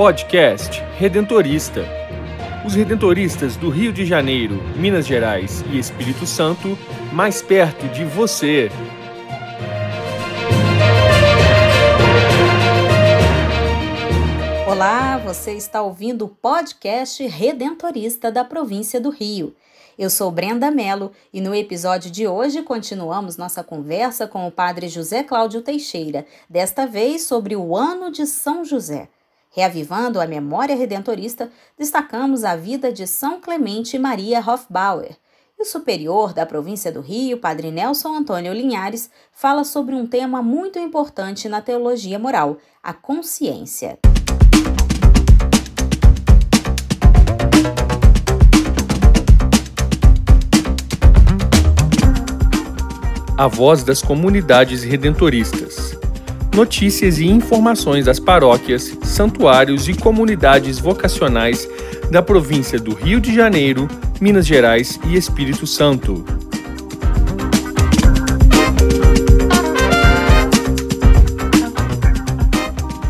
[0.00, 1.84] Podcast Redentorista.
[2.64, 6.68] Os redentoristas do Rio de Janeiro, Minas Gerais e Espírito Santo,
[7.12, 8.70] mais perto de você.
[14.66, 19.54] Olá, você está ouvindo o podcast Redentorista da província do Rio.
[19.98, 24.88] Eu sou Brenda Mello e no episódio de hoje continuamos nossa conversa com o padre
[24.88, 29.06] José Cláudio Teixeira, desta vez sobre o ano de São José.
[29.52, 35.16] Reavivando a memória redentorista, destacamos a vida de São Clemente Maria Hofbauer.
[35.58, 40.40] E o superior da província do Rio, Padre Nelson Antônio Linhares, fala sobre um tema
[40.40, 43.98] muito importante na teologia moral, a consciência.
[53.40, 55.99] a voz das comunidades redentoristas.
[56.54, 61.68] Notícias e informações das paróquias, santuários e comunidades vocacionais
[62.10, 63.86] da província do Rio de Janeiro,
[64.20, 66.24] Minas Gerais e Espírito Santo.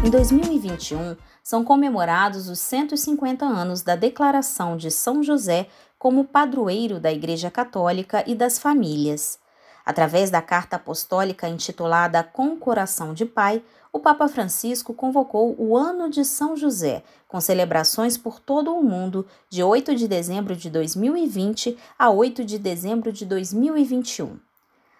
[0.04, 5.66] Em 2021, são comemorados os 150 anos da declaração de São José
[5.98, 9.39] como padroeiro da Igreja Católica e das famílias.
[9.90, 13.60] Através da carta apostólica intitulada Com Coração de Pai,
[13.92, 19.26] o Papa Francisco convocou o Ano de São José, com celebrações por todo o mundo,
[19.48, 24.38] de 8 de dezembro de 2020 a 8 de dezembro de 2021.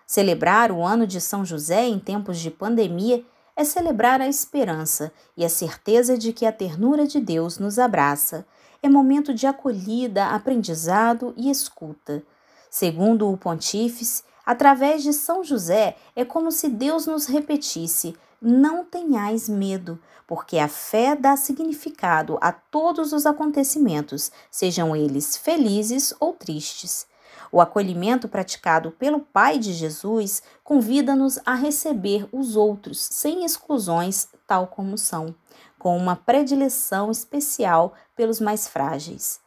[0.05, 3.25] Celebrar o Ano de São José em tempos de pandemia
[3.55, 8.45] é celebrar a esperança e a certeza de que a ternura de Deus nos abraça.
[8.83, 12.25] É momento de acolhida, aprendizado e escuta.
[12.69, 19.49] Segundo o Pontífice, Através de São José, é como se Deus nos repetisse: não tenhais
[19.49, 27.07] medo, porque a fé dá significado a todos os acontecimentos, sejam eles felizes ou tristes.
[27.53, 34.67] O acolhimento praticado pelo Pai de Jesus convida-nos a receber os outros sem exclusões, tal
[34.67, 35.33] como são,
[35.79, 39.39] com uma predileção especial pelos mais frágeis.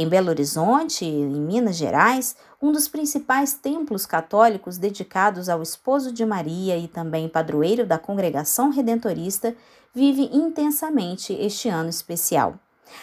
[0.00, 6.24] Em Belo Horizonte, em Minas Gerais, um dos principais templos católicos dedicados ao esposo de
[6.24, 9.56] Maria e também padroeiro da congregação redentorista,
[9.92, 12.54] vive intensamente este ano especial.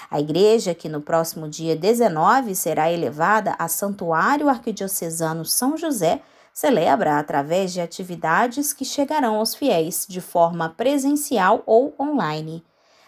[0.09, 6.22] A igreja, que no próximo dia 19 será elevada a Santuário Arquidiocesano São José,
[6.53, 12.63] celebra através de atividades que chegarão aos fiéis de forma presencial ou online.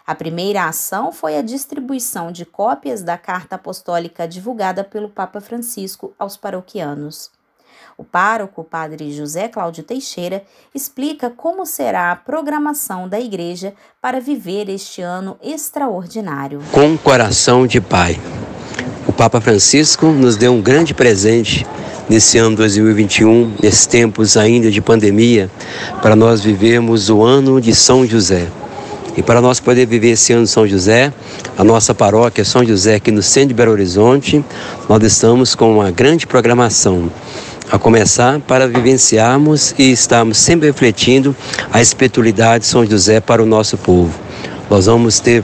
[0.08, 6.14] A primeira ação foi a distribuição de cópias da carta apostólica divulgada pelo Papa Francisco
[6.18, 7.30] aos paroquianos.
[7.98, 14.70] O pároco, padre José Cláudio Teixeira, explica como será a programação da igreja para viver
[14.70, 16.62] este ano extraordinário.
[16.72, 18.18] Com coração de pai.
[19.06, 21.68] O Papa Francisco nos deu um grande presente
[22.10, 25.52] nesse ano 2021, nesses tempos ainda de pandemia,
[26.02, 28.48] para nós vivermos o ano de São José.
[29.18, 31.12] E para nós poder viver esse ano São José,
[31.58, 34.46] a nossa paróquia São José aqui no centro de Belo Horizonte,
[34.88, 37.12] nós estamos com uma grande programação.
[37.72, 41.36] A começar para vivenciarmos e estarmos sempre refletindo
[41.74, 44.14] a espiritualidade de São José para o nosso povo.
[44.70, 45.44] Nós vamos ter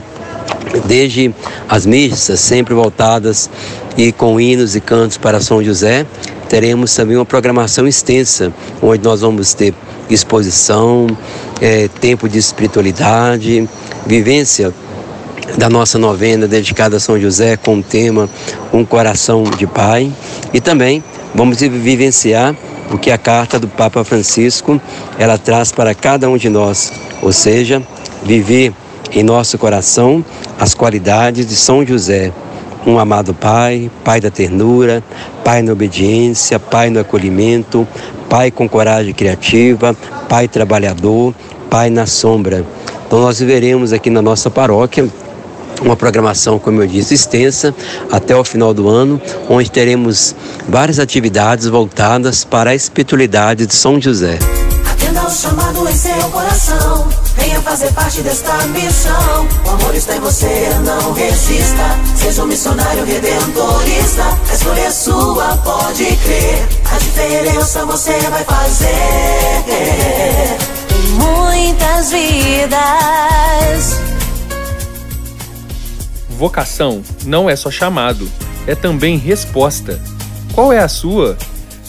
[0.86, 1.34] desde
[1.68, 3.50] as missas sempre voltadas
[3.96, 6.06] e com hinos e cantos para São José,
[6.48, 9.74] teremos também uma programação extensa, onde nós vamos ter
[10.08, 11.06] exposição,
[11.60, 13.68] é, tempo de espiritualidade,
[14.06, 14.72] vivência
[15.58, 18.28] da nossa novena dedicada a São José com o tema
[18.72, 20.10] Um Coração de Pai.
[20.52, 21.02] E também
[21.34, 22.54] vamos vivenciar
[22.90, 24.80] o que a carta do Papa Francisco
[25.18, 26.92] ela traz para cada um de nós,
[27.22, 27.82] ou seja,
[28.22, 28.72] viver
[29.12, 30.24] em nosso coração
[30.58, 32.32] as qualidades de São José,
[32.86, 35.02] um amado Pai, Pai da ternura,
[35.44, 37.86] Pai na obediência, Pai no acolhimento,
[38.34, 39.96] Pai com coragem criativa,
[40.28, 41.32] Pai trabalhador,
[41.70, 42.66] Pai na sombra.
[43.06, 45.08] Então nós veremos aqui na nossa paróquia
[45.80, 47.72] uma programação, como eu disse, extensa
[48.10, 50.34] até o final do ano, onde teremos
[50.68, 54.36] várias atividades voltadas para a espiritualidade de São José.
[54.90, 57.23] Atenda o chamado em seu coração.
[57.44, 59.46] Venha fazer parte desta missão.
[59.66, 61.82] O amor está em você, não resista.
[62.16, 64.22] Seja um missionário redentorista.
[64.50, 66.66] A escolha é sua, pode crer.
[66.90, 68.88] A diferença você vai fazer.
[70.90, 74.00] Em muitas vidas.
[76.30, 78.26] Vocação não é só chamado,
[78.66, 80.00] é também resposta.
[80.54, 81.36] Qual é a sua?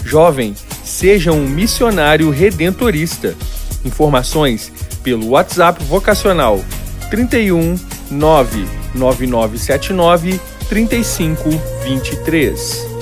[0.03, 0.53] Jovem,
[0.83, 3.37] seja um missionário redentorista.
[3.85, 4.73] Informações
[5.05, 6.59] pelo WhatsApp vocacional
[7.11, 7.79] 31
[8.09, 12.95] 99979 3523.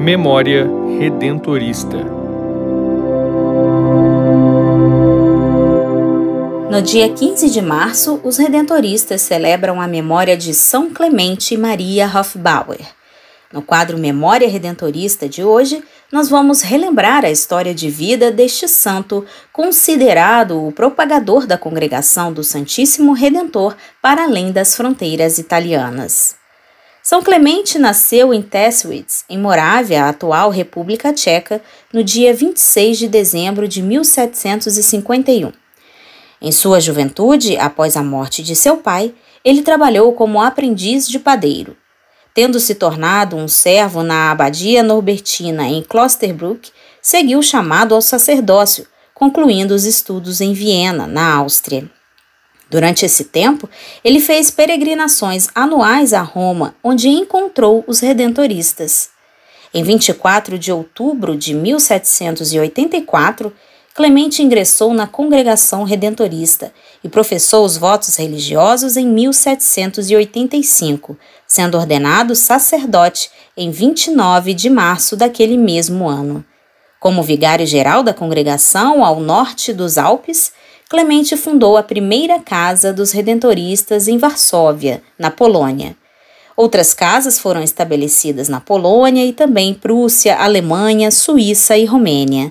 [0.00, 0.66] Memória
[0.98, 2.29] Redentorista.
[6.70, 12.86] No dia 15 de março, os redentoristas celebram a memória de São Clemente Maria Hofbauer.
[13.52, 15.82] No quadro Memória Redentorista de hoje,
[16.12, 22.44] nós vamos relembrar a história de vida deste santo, considerado o propagador da congregação do
[22.44, 26.36] Santíssimo Redentor para além das fronteiras italianas.
[27.02, 31.60] São Clemente nasceu em Tesswitz, em Morávia, a atual República Tcheca,
[31.92, 35.50] no dia 26 de dezembro de 1751.
[36.40, 39.14] Em sua juventude, após a morte de seu pai,
[39.44, 41.76] ele trabalhou como aprendiz de padeiro.
[42.32, 46.70] Tendo se tornado um servo na abadia norbertina em Klosterbruck,
[47.02, 51.90] seguiu chamado ao sacerdócio, concluindo os estudos em Viena, na Áustria.
[52.70, 53.68] Durante esse tempo,
[54.02, 59.10] ele fez peregrinações anuais a Roma, onde encontrou os redentoristas.
[59.74, 63.52] Em 24 de outubro de 1784,
[64.00, 66.72] Clemente ingressou na congregação redentorista
[67.04, 75.58] e professou os votos religiosos em 1785, sendo ordenado sacerdote em 29 de março daquele
[75.58, 76.42] mesmo ano.
[76.98, 80.50] Como vigário-geral da congregação ao norte dos Alpes,
[80.88, 85.94] Clemente fundou a primeira casa dos redentoristas em Varsóvia, na Polônia.
[86.56, 92.50] Outras casas foram estabelecidas na Polônia e também Prússia, Alemanha, Suíça e Romênia.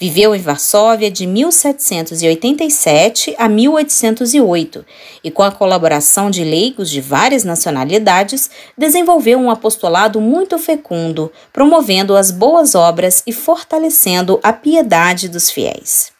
[0.00, 4.86] Viveu em Varsóvia de 1787 a 1808
[5.24, 12.16] e, com a colaboração de leigos de várias nacionalidades, desenvolveu um apostolado muito fecundo, promovendo
[12.16, 16.12] as boas obras e fortalecendo a piedade dos fiéis.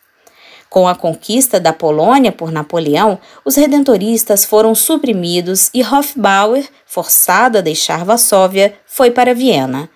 [0.68, 7.60] Com a conquista da Polônia por Napoleão, os redentoristas foram suprimidos e Hofbauer, forçado a
[7.60, 9.88] deixar Varsóvia, foi para Viena.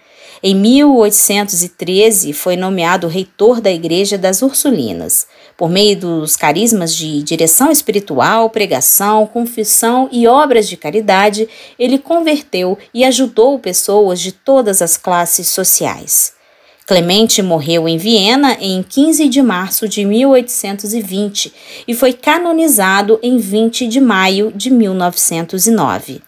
[0.45, 5.25] Em 1813, foi nomeado reitor da Igreja das Ursulinas.
[5.57, 11.49] Por meio dos carismas de direção espiritual, pregação, confissão e obras de caridade,
[11.79, 16.33] ele converteu e ajudou pessoas de todas as classes sociais.
[16.89, 21.53] Clemente morreu em Viena em 15 de março de 1820
[21.87, 26.21] e foi canonizado em 20 de maio de 1909.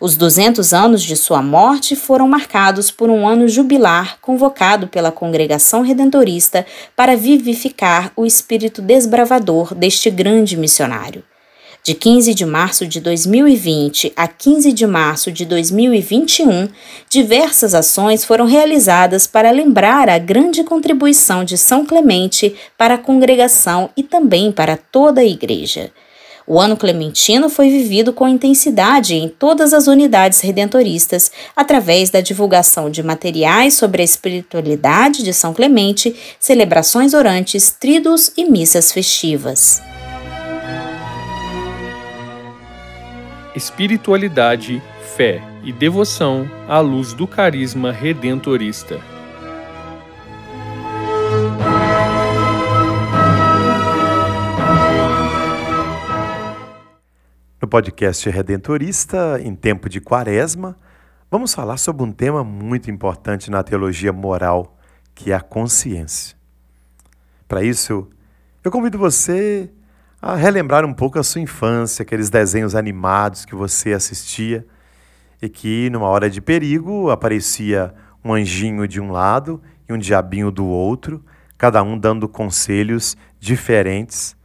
[0.00, 5.82] Os 200 anos de sua morte foram marcados por um ano jubilar convocado pela Congregação
[5.82, 6.66] Redentorista
[6.96, 11.22] para vivificar o espírito desbravador deste grande missionário.
[11.86, 16.66] De 15 de março de 2020 a 15 de março de 2021,
[17.10, 23.90] diversas ações foram realizadas para lembrar a grande contribuição de São Clemente para a congregação
[23.94, 25.92] e também para toda a Igreja.
[26.46, 32.90] O ano clementino foi vivido com intensidade em todas as unidades redentoristas, através da divulgação
[32.90, 39.80] de materiais sobre a espiritualidade de São Clemente, celebrações orantes, tridos e missas festivas.
[43.54, 44.82] espiritualidade,
[45.16, 49.13] fé e devoção à luz do carisma redentorista.
[57.74, 60.76] Podcast Redentorista, em tempo de quaresma,
[61.28, 64.78] vamos falar sobre um tema muito importante na teologia moral,
[65.12, 66.36] que é a consciência.
[67.48, 68.08] Para isso,
[68.62, 69.68] eu convido você
[70.22, 74.64] a relembrar um pouco a sua infância, aqueles desenhos animados que você assistia
[75.42, 77.92] e que, numa hora de perigo, aparecia
[78.24, 81.24] um anjinho de um lado e um diabinho do outro,
[81.58, 84.36] cada um dando conselhos diferentes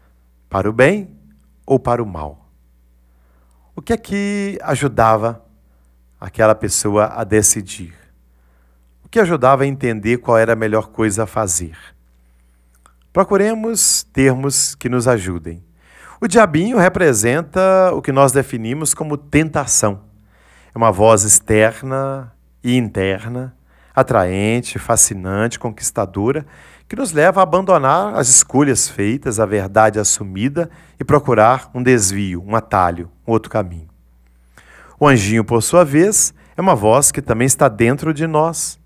[0.50, 1.16] para o bem
[1.64, 2.49] ou para o mal.
[3.80, 5.42] O que é que ajudava
[6.20, 7.94] aquela pessoa a decidir?
[9.06, 11.78] O que ajudava a entender qual era a melhor coisa a fazer?
[13.14, 15.64] Procuremos termos que nos ajudem.
[16.20, 20.02] O diabinho representa o que nós definimos como tentação.
[20.76, 23.56] É uma voz externa e interna,
[23.96, 26.46] atraente, fascinante, conquistadora,
[26.90, 30.70] que nos leva a abandonar as escolhas feitas, a verdade assumida
[31.00, 33.88] e procurar um desvio, um atalho, um outro caminho.
[35.00, 38.78] O anjinho, por sua vez, é uma voz que também está dentro de nós.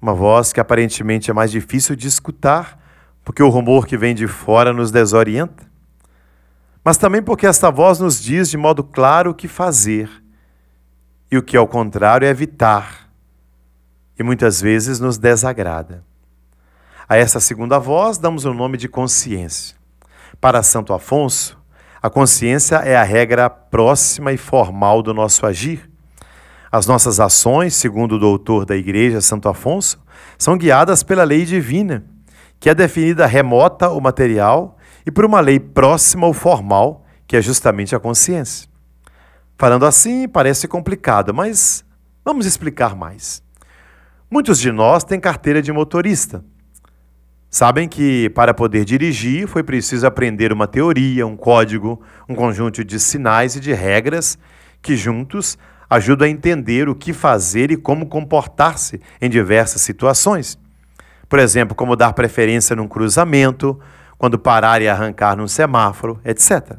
[0.00, 2.78] Uma voz que aparentemente é mais difícil de escutar,
[3.24, 5.68] porque o rumor que vem de fora nos desorienta
[6.88, 10.10] mas também porque esta voz nos diz de modo claro o que fazer
[11.30, 13.10] e o que, ao contrário, é evitar,
[14.18, 16.02] e muitas vezes nos desagrada.
[17.08, 19.74] A essa segunda voz damos o nome de consciência.
[20.38, 21.58] Para Santo Afonso,
[22.02, 25.88] a consciência é a regra próxima e formal do nosso agir.
[26.70, 29.98] As nossas ações, segundo o doutor da Igreja, Santo Afonso,
[30.36, 32.04] são guiadas pela lei divina,
[32.60, 37.40] que é definida remota ou material, e por uma lei próxima ou formal, que é
[37.40, 38.68] justamente a consciência.
[39.56, 41.82] Falando assim, parece complicado, mas
[42.22, 43.42] vamos explicar mais.
[44.30, 46.44] Muitos de nós têm carteira de motorista.
[47.50, 53.00] Sabem que para poder dirigir foi preciso aprender uma teoria, um código, um conjunto de
[53.00, 54.38] sinais e de regras
[54.82, 55.56] que juntos
[55.88, 60.58] ajudam a entender o que fazer e como comportar-se em diversas situações.
[61.28, 63.80] Por exemplo, como dar preferência num cruzamento,
[64.18, 66.78] quando parar e arrancar num semáforo, etc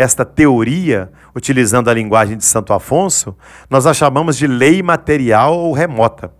[0.00, 3.36] esta teoria, utilizando a linguagem de Santo Afonso,
[3.68, 6.32] nós a chamamos de lei material ou remota.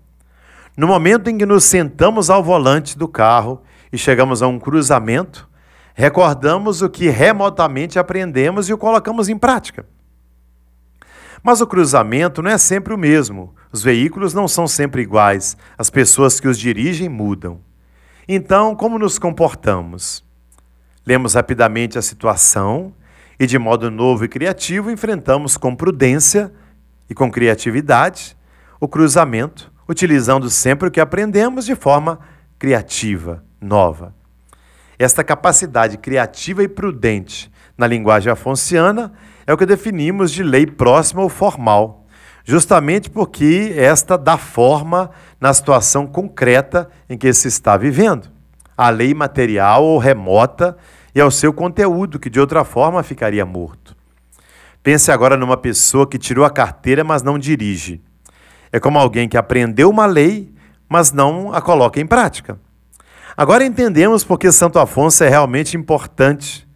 [0.76, 3.62] No momento em que nos sentamos ao volante do carro
[3.92, 5.48] e chegamos a um cruzamento,
[5.94, 9.84] recordamos o que remotamente aprendemos e o colocamos em prática.
[11.42, 13.54] Mas o cruzamento não é sempre o mesmo.
[13.72, 15.56] Os veículos não são sempre iguais.
[15.76, 17.60] As pessoas que os dirigem mudam.
[18.28, 20.24] Então, como nos comportamos?
[21.06, 22.94] Lemos rapidamente a situação
[23.38, 26.52] e de modo novo e criativo enfrentamos com prudência
[27.08, 28.36] e com criatividade
[28.78, 32.20] o cruzamento, utilizando sempre o que aprendemos de forma
[32.56, 34.14] criativa, nova.
[34.96, 39.12] Esta capacidade criativa e prudente na linguagem afonciana
[39.44, 42.06] é o que definimos de lei próxima ou formal,
[42.44, 48.28] justamente porque esta dá forma na situação concreta em que se está vivendo.
[48.76, 50.76] A lei material ou remota
[51.12, 53.96] e ao seu conteúdo, que de outra forma ficaria morto.
[54.84, 58.00] Pense agora numa pessoa que tirou a carteira, mas não dirige.
[58.72, 60.52] É como alguém que aprendeu uma lei,
[60.88, 62.58] mas não a coloca em prática.
[63.36, 66.68] Agora entendemos porque Santo Afonso é realmente importante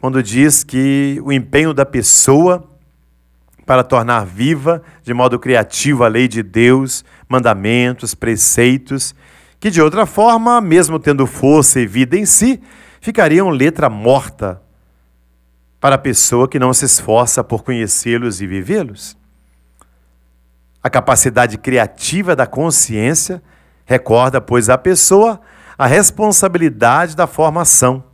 [0.00, 2.66] quando diz que o empenho da pessoa
[3.66, 9.14] para tornar viva de modo criativo a lei de Deus, mandamentos, preceitos,
[9.60, 12.60] que de outra forma, mesmo tendo força e vida em si,
[13.00, 14.60] ficariam letra morta
[15.78, 19.19] para a pessoa que não se esforça por conhecê-los e vivê-los.
[20.82, 23.42] A capacidade criativa da consciência
[23.84, 25.40] recorda, pois, à pessoa
[25.78, 28.04] a responsabilidade da formação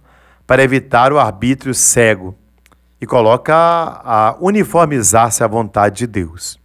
[0.46, 2.37] para evitar o arbítrio cego
[3.00, 6.58] e coloca a uniformizar-se à vontade de Deus.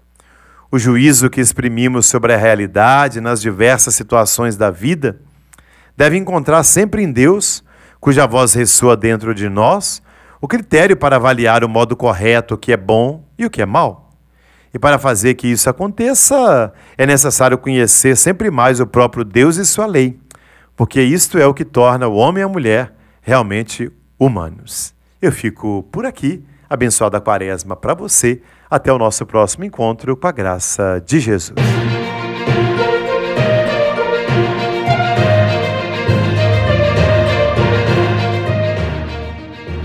[0.72, 5.20] O juízo que exprimimos sobre a realidade nas diversas situações da vida
[5.98, 7.64] deve encontrar sempre em Deus
[8.00, 10.02] cuja voz ressoa dentro de nós,
[10.40, 13.66] o critério para avaliar o modo correto, o que é bom e o que é
[13.66, 14.01] mal.
[14.74, 19.66] E para fazer que isso aconteça, é necessário conhecer sempre mais o próprio Deus e
[19.66, 20.18] sua lei,
[20.76, 24.94] porque isto é o que torna o homem e a mulher realmente humanos.
[25.22, 28.42] Eu fico por aqui, abençoada quaresma para você.
[28.70, 31.91] Até o nosso próximo encontro com a graça de Jesus.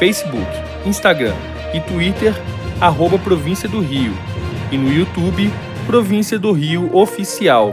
[0.00, 0.50] Facebook,
[0.84, 1.36] Instagram
[1.72, 2.34] e Twitter,
[2.80, 4.12] arroba Província do Rio,
[4.72, 5.48] e no YouTube,
[5.86, 7.72] Província do Rio Oficial.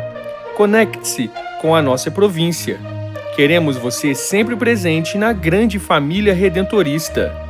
[0.55, 2.79] Conecte-se com a nossa província.
[3.35, 7.46] Queremos você sempre presente na grande família redentorista.